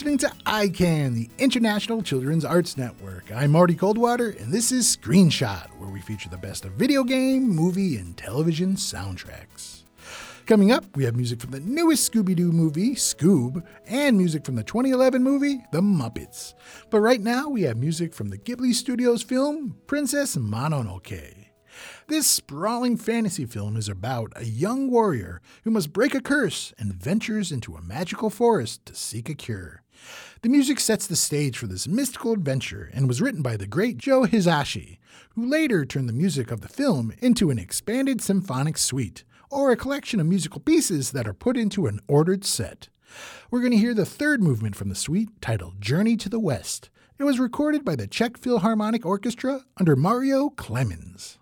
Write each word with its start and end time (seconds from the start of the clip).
listening 0.00 0.16
to 0.16 0.32
ICANN, 0.46 1.12
the 1.12 1.28
International 1.36 2.00
Children's 2.00 2.42
Arts 2.42 2.78
Network. 2.78 3.30
I'm 3.30 3.50
Marty 3.50 3.74
Coldwater, 3.74 4.30
and 4.30 4.50
this 4.50 4.72
is 4.72 4.96
Screenshot, 4.96 5.68
where 5.76 5.90
we 5.90 6.00
feature 6.00 6.30
the 6.30 6.38
best 6.38 6.64
of 6.64 6.72
video 6.72 7.04
game, 7.04 7.46
movie, 7.46 7.98
and 7.98 8.16
television 8.16 8.76
soundtracks. 8.76 9.82
Coming 10.46 10.72
up, 10.72 10.96
we 10.96 11.04
have 11.04 11.14
music 11.14 11.38
from 11.38 11.50
the 11.50 11.60
newest 11.60 12.10
Scooby 12.10 12.34
Doo 12.34 12.50
movie, 12.50 12.94
Scoob, 12.94 13.62
and 13.86 14.16
music 14.16 14.46
from 14.46 14.54
the 14.56 14.64
2011 14.64 15.22
movie, 15.22 15.62
The 15.70 15.82
Muppets. 15.82 16.54
But 16.88 17.00
right 17.00 17.20
now, 17.20 17.50
we 17.50 17.64
have 17.64 17.76
music 17.76 18.14
from 18.14 18.30
the 18.30 18.38
Ghibli 18.38 18.72
Studios 18.72 19.22
film, 19.22 19.76
Princess 19.86 20.34
Mononoke. 20.34 21.40
This 22.06 22.26
sprawling 22.26 22.96
fantasy 22.96 23.44
film 23.44 23.76
is 23.76 23.88
about 23.88 24.32
a 24.34 24.44
young 24.44 24.90
warrior 24.90 25.40
who 25.64 25.70
must 25.70 25.92
break 25.92 26.14
a 26.14 26.20
curse 26.20 26.72
and 26.78 26.94
ventures 26.94 27.52
into 27.52 27.76
a 27.76 27.82
magical 27.82 28.30
forest 28.30 28.86
to 28.86 28.94
seek 28.94 29.28
a 29.28 29.34
cure. 29.34 29.82
The 30.42 30.48
music 30.48 30.80
sets 30.80 31.06
the 31.06 31.16
stage 31.16 31.58
for 31.58 31.66
this 31.66 31.86
mystical 31.86 32.32
adventure 32.32 32.90
and 32.94 33.08
was 33.08 33.20
written 33.20 33.42
by 33.42 33.56
the 33.56 33.66
great 33.66 33.98
Joe 33.98 34.22
Hisaishi, 34.22 34.98
who 35.30 35.44
later 35.44 35.84
turned 35.84 36.08
the 36.08 36.14
music 36.14 36.50
of 36.50 36.60
the 36.60 36.68
film 36.68 37.12
into 37.18 37.50
an 37.50 37.58
expanded 37.58 38.20
symphonic 38.20 38.78
suite, 38.78 39.24
or 39.50 39.70
a 39.70 39.76
collection 39.76 40.20
of 40.20 40.26
musical 40.26 40.60
pieces 40.60 41.10
that 41.10 41.26
are 41.26 41.34
put 41.34 41.56
into 41.56 41.86
an 41.86 42.00
ordered 42.08 42.44
set. 42.44 42.88
We're 43.50 43.60
going 43.60 43.72
to 43.72 43.78
hear 43.78 43.94
the 43.94 44.06
third 44.06 44.42
movement 44.42 44.76
from 44.76 44.88
the 44.88 44.94
suite 44.94 45.30
titled 45.40 45.80
Journey 45.80 46.16
to 46.18 46.28
the 46.28 46.40
West. 46.40 46.88
It 47.18 47.24
was 47.24 47.40
recorded 47.40 47.84
by 47.84 47.96
the 47.96 48.06
Czech 48.06 48.38
Philharmonic 48.38 49.04
Orchestra 49.04 49.64
under 49.78 49.96
Mario 49.96 50.50
Clemens. 50.50 51.39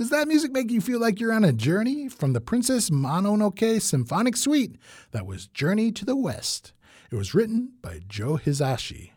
Does 0.00 0.08
that 0.08 0.28
music 0.28 0.50
make 0.50 0.70
you 0.70 0.80
feel 0.80 0.98
like 0.98 1.20
you're 1.20 1.30
on 1.30 1.44
a 1.44 1.52
journey 1.52 2.08
from 2.08 2.32
the 2.32 2.40
Princess 2.40 2.88
Mononoke 2.88 3.82
Symphonic 3.82 4.34
Suite? 4.34 4.76
That 5.10 5.26
was 5.26 5.46
Journey 5.48 5.92
to 5.92 6.06
the 6.06 6.16
West. 6.16 6.72
It 7.12 7.16
was 7.16 7.34
written 7.34 7.72
by 7.82 8.00
Joe 8.08 8.38
Hisaishi. 8.42 9.10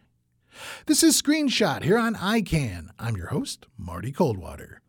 This 0.85 1.01
is 1.01 1.21
Screenshot 1.21 1.83
here 1.83 1.97
on 1.97 2.15
ICANN. 2.15 2.89
I'm 2.99 3.15
your 3.15 3.27
host, 3.27 3.65
Marty 3.77 4.11
Coldwater. 4.11 4.81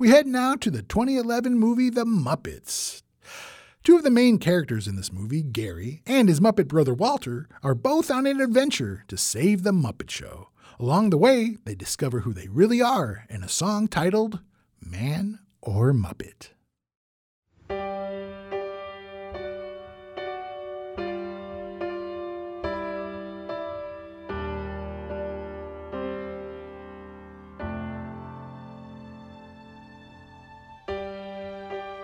We 0.00 0.10
head 0.10 0.26
now 0.26 0.56
to 0.56 0.68
the 0.68 0.82
2011 0.82 1.56
movie 1.56 1.90
The 1.90 2.04
Muppets. 2.04 3.04
Two 3.84 3.94
of 3.94 4.02
the 4.02 4.10
main 4.10 4.38
characters 4.38 4.88
in 4.88 4.96
this 4.96 5.12
movie, 5.12 5.42
Gary 5.42 6.02
and 6.06 6.28
his 6.28 6.40
Muppet 6.40 6.66
brother 6.66 6.92
Walter, 6.92 7.48
are 7.62 7.76
both 7.76 8.10
on 8.10 8.26
an 8.26 8.40
adventure 8.40 9.04
to 9.06 9.16
save 9.16 9.62
the 9.62 9.70
Muppet 9.70 10.10
Show. 10.10 10.48
Along 10.80 11.10
the 11.10 11.16
way, 11.16 11.56
they 11.64 11.76
discover 11.76 12.22
who 12.22 12.32
they 12.32 12.48
really 12.48 12.82
are 12.82 13.26
in 13.30 13.44
a 13.44 13.48
song 13.48 13.86
titled 13.86 14.40
Man 14.88 15.40
or 15.60 15.92
Muppet. 15.92 16.50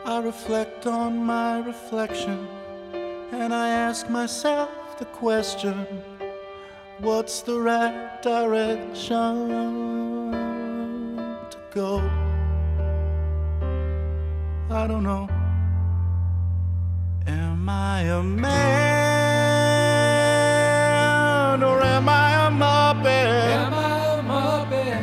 I 0.05 0.19
reflect 0.19 0.87
on 0.89 1.25
my 1.25 1.61
reflection 1.61 2.49
and 3.31 3.55
I 3.55 3.69
ask 3.69 4.11
myself 4.11 4.99
the 4.99 5.05
question 5.07 5.87
what's 6.99 7.43
the 7.43 7.61
right 7.61 8.21
direction 8.23 9.53
to 11.51 11.59
go? 11.71 12.22
I 14.75 14.87
don't 14.87 15.03
know. 15.03 15.29
Am 17.27 17.69
I 17.69 18.01
a 18.05 18.23
man 18.23 18.53
or 21.63 21.83
am 21.83 22.09
I 22.09 22.47
a 22.47 22.51
muppet? 22.51 23.53
Am 23.53 23.75
I 23.75 24.17
a 24.19 24.23
Muppet? 24.23 25.03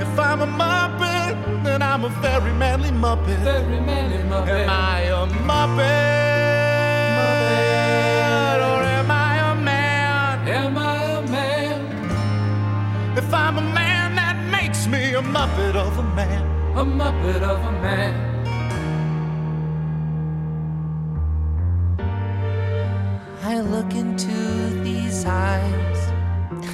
If 0.00 0.18
I'm 0.18 0.40
a 0.40 0.46
muppet, 0.46 1.64
then 1.64 1.82
I'm 1.82 2.04
a 2.04 2.08
very 2.08 2.52
manly 2.54 2.88
muppet. 2.90 3.38
Very 3.44 3.78
manly 3.80 4.22
Muppet. 4.24 4.64
Am 4.64 4.70
I 4.70 5.02
a 5.02 5.26
muppet? 5.50 6.16
Or 8.70 8.82
am 8.82 9.10
I 9.10 9.36
a 9.50 9.54
man? 9.54 10.48
Am 10.48 10.78
I 10.78 10.80
a 11.18 11.20
man? 11.30 11.78
If 13.18 13.34
I'm 13.34 13.58
a 13.58 13.60
man, 13.60 14.14
that 14.16 14.38
makes 14.50 14.86
me 14.86 15.12
a 15.12 15.20
muppet 15.20 15.74
of 15.76 15.98
a 15.98 16.02
man. 16.14 16.42
A 16.74 16.84
Muppet 16.84 17.42
of 17.42 17.62
a 17.64 17.72
man. 17.82 18.35
Look 23.86 23.94
into 23.94 24.80
these 24.82 25.24
eyes 25.26 25.98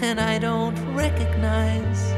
and 0.03 0.21
I 0.21 0.39
don't 0.39 0.77
recognize 0.95 2.11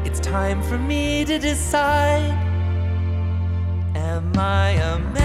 It's 0.04 0.20
time 0.20 0.62
for 0.62 0.78
me 0.78 1.24
to 1.24 1.38
decide 1.38 2.30
Am 3.96 4.32
I 4.36 4.70
a 4.70 4.98
man 4.98 5.23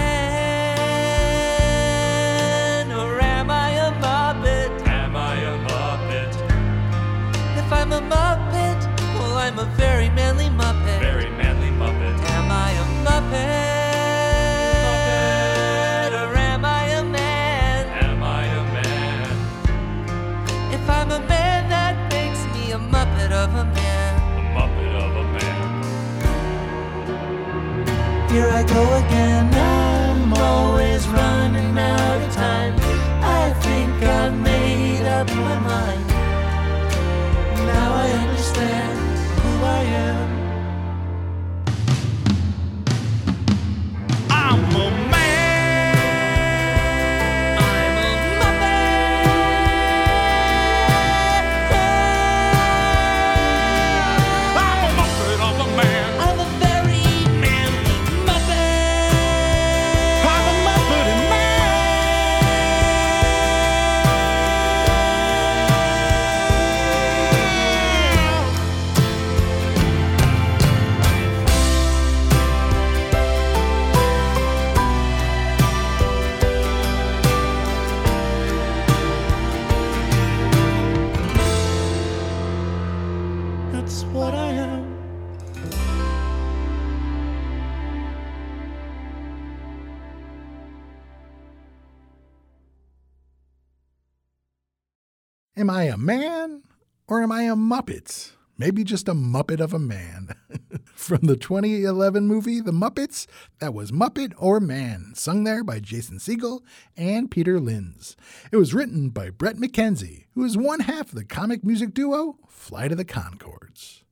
Am 95.60 95.68
I 95.68 95.82
a 95.82 95.98
man 95.98 96.62
or 97.06 97.22
am 97.22 97.30
I 97.30 97.42
a 97.42 97.54
Muppet? 97.54 98.32
Maybe 98.56 98.82
just 98.82 99.08
a 99.08 99.12
Muppet 99.12 99.60
of 99.60 99.74
a 99.74 99.78
man. 99.78 100.34
From 100.94 101.18
the 101.26 101.36
2011 101.36 102.26
movie 102.26 102.62
The 102.62 102.72
Muppets, 102.72 103.26
that 103.58 103.74
was 103.74 103.92
Muppet 103.92 104.32
or 104.38 104.58
Man, 104.58 105.12
sung 105.14 105.44
there 105.44 105.62
by 105.62 105.78
Jason 105.78 106.16
Segel 106.16 106.62
and 106.96 107.30
Peter 107.30 107.60
Linz. 107.60 108.16
It 108.50 108.56
was 108.56 108.72
written 108.72 109.10
by 109.10 109.28
Bret 109.28 109.56
McKenzie, 109.56 110.24
who 110.34 110.46
is 110.46 110.56
one 110.56 110.80
half 110.80 111.10
of 111.10 111.14
the 111.14 111.26
comic 111.26 111.62
music 111.62 111.92
duo 111.92 112.38
Flight 112.48 112.90
of 112.90 112.96
the 112.96 113.04
Conchords. 113.04 114.04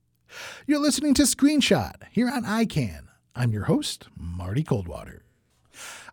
You're 0.67 0.77
listening 0.77 1.15
to 1.15 1.23
Screenshot 1.23 1.95
here 2.11 2.29
on 2.29 2.43
ICANN. 2.43 3.07
I'm 3.35 3.51
your 3.51 3.63
host, 3.63 4.07
Marty 4.15 4.61
Coldwater. 4.61 5.23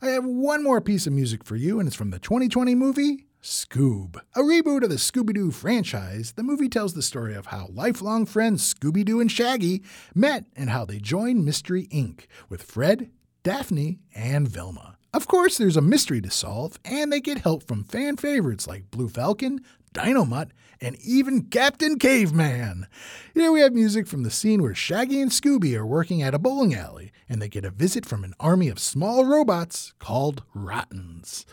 I 0.01 0.07
have 0.07 0.25
one 0.25 0.65
more 0.65 0.81
piece 0.81 1.07
of 1.07 1.13
music 1.13 1.45
for 1.45 1.57
you, 1.57 1.79
and 1.79 1.87
it's 1.87 1.97
from 1.97 2.09
the 2.09 2.19
2020 2.19 2.75
movie 2.75 3.27
Scoob. 3.47 4.21
A 4.35 4.41
reboot 4.41 4.83
of 4.83 4.91
the 4.91 4.97
Scooby 4.97 5.33
Doo 5.33 5.53
franchise, 5.53 6.33
the 6.33 6.43
movie 6.43 6.69
tells 6.69 6.95
the 6.95 7.01
story 7.03 7.33
of 7.33 7.47
how 7.47 7.69
lifelong 7.73 8.27
friends 8.27 8.75
Scooby 8.75 9.05
Doo 9.05 9.21
and 9.21 9.31
Shaggy 9.31 9.85
met 10.17 10.47
and 10.57 10.69
how 10.69 10.85
they 10.85 10.99
joined 10.99 11.45
Mystery 11.45 11.87
Inc. 11.93 12.23
with 12.49 12.61
Fred, 12.61 13.09
Daphne, 13.45 14.01
and 14.17 14.49
Velma. 14.49 14.99
Of 15.15 15.29
course, 15.29 15.59
there's 15.59 15.77
a 15.77 15.81
mystery 15.81 16.21
to 16.23 16.31
solve, 16.31 16.81
and 16.85 17.13
they 17.13 17.21
get 17.21 17.39
help 17.39 17.63
from 17.63 17.85
fan 17.85 18.17
favorites 18.17 18.67
like 18.67 18.91
Blue 18.91 19.09
Falcon, 19.09 19.61
Dynomutt, 19.95 20.51
and 20.81 20.97
even 21.01 21.43
Captain 21.43 22.01
Caveman. 22.01 22.89
Here 23.33 23.53
we 23.53 23.61
have 23.61 23.73
music 23.73 24.09
from 24.09 24.25
the 24.25 24.31
scene 24.31 24.61
where 24.61 24.75
Shaggy 24.75 25.21
and 25.23 25.31
Scooby 25.31 25.77
are 25.77 25.87
working 25.87 26.21
at 26.21 26.35
a 26.35 26.41
bowling 26.41 26.75
alley, 26.75 27.13
and 27.29 27.41
they 27.41 27.49
get 27.49 27.65
a 27.65 27.71
visit 27.71 28.05
from 28.05 28.25
an 28.25 28.35
army 28.41 28.69
of 28.69 28.81
small 28.81 29.25
robots 29.25 29.95
called 30.01 30.43
Rottens. 30.53 31.47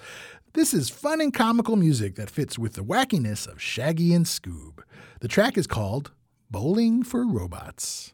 This 0.56 0.72
is 0.72 0.88
fun 0.88 1.20
and 1.20 1.34
comical 1.34 1.76
music 1.76 2.14
that 2.14 2.30
fits 2.30 2.60
with 2.60 2.74
the 2.74 2.84
wackiness 2.84 3.48
of 3.48 3.60
Shaggy 3.60 4.14
and 4.14 4.24
Scoob. 4.24 4.84
The 5.20 5.28
track 5.28 5.58
is 5.58 5.66
called 5.66 6.12
Bowling 6.52 7.02
for 7.02 7.26
Robots. 7.26 8.14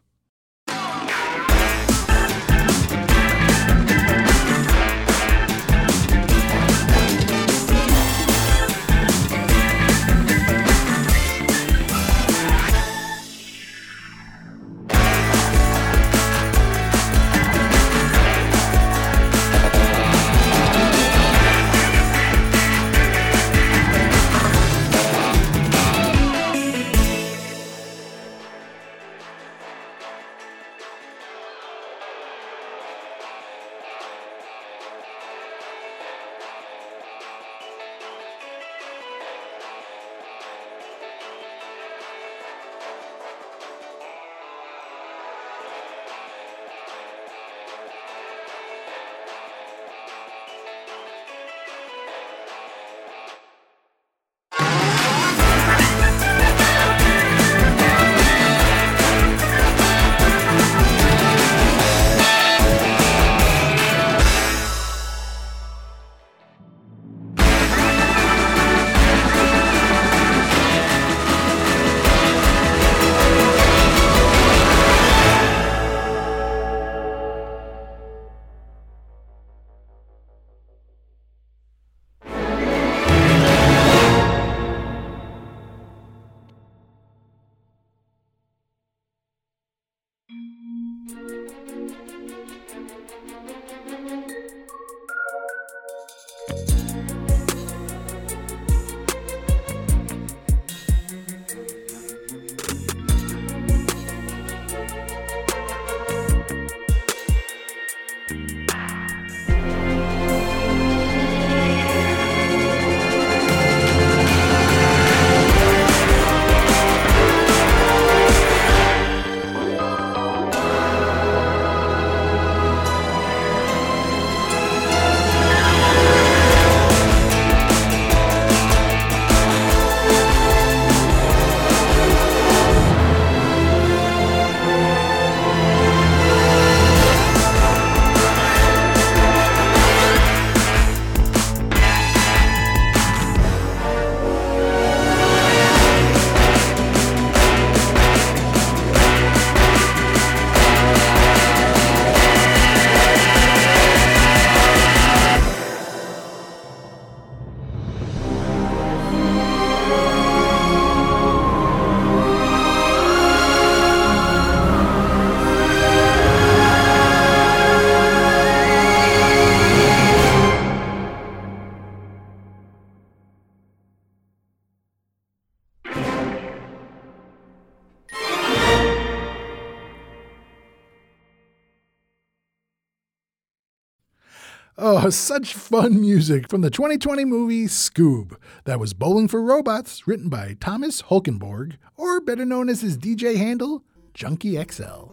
Oh, 184.78 185.10
such 185.10 185.52
fun 185.54 186.00
music 186.00 186.48
from 186.48 186.62
the 186.62 186.70
2020 186.70 187.24
movie 187.24 187.66
Scoob. 187.66 188.36
That 188.64 188.80
was 188.80 188.94
Bowling 188.94 189.28
for 189.28 189.42
Robots, 189.42 190.06
written 190.06 190.28
by 190.28 190.56
Thomas 190.58 191.02
Holkenborg, 191.02 191.76
or 191.96 192.20
better 192.20 192.44
known 192.44 192.68
as 192.68 192.80
his 192.80 192.96
DJ 192.96 193.36
handle, 193.36 193.82
Junkie 194.14 194.62
XL. 194.62 195.12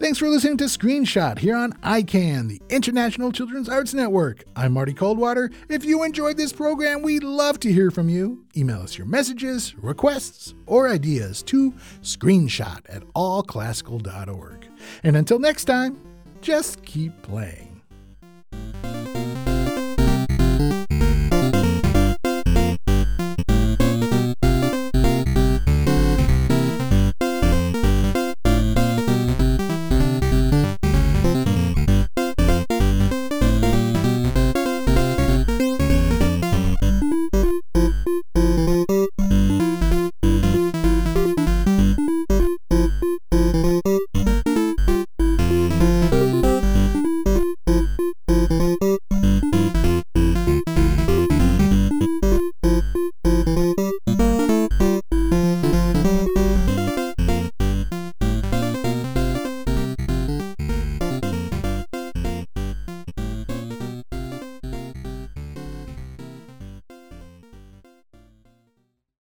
Thanks 0.00 0.18
for 0.18 0.28
listening 0.28 0.56
to 0.56 0.64
Screenshot 0.64 1.38
here 1.38 1.54
on 1.56 1.74
ICANN, 1.82 2.48
the 2.48 2.62
International 2.70 3.30
Children's 3.30 3.68
Arts 3.68 3.92
Network. 3.92 4.44
I'm 4.56 4.72
Marty 4.72 4.94
Coldwater. 4.94 5.50
If 5.68 5.84
you 5.84 6.02
enjoyed 6.02 6.38
this 6.38 6.54
program, 6.54 7.02
we'd 7.02 7.22
love 7.22 7.60
to 7.60 7.72
hear 7.72 7.90
from 7.90 8.08
you. 8.08 8.46
Email 8.56 8.80
us 8.80 8.96
your 8.96 9.06
messages, 9.06 9.74
requests, 9.76 10.54
or 10.66 10.88
ideas 10.88 11.42
to 11.44 11.72
screenshot 12.00 12.80
at 12.88 13.02
allclassical.org. 13.14 14.66
And 15.04 15.16
until 15.16 15.38
next 15.38 15.66
time, 15.66 16.00
just 16.40 16.82
keep 16.82 17.20
playing. 17.20 17.69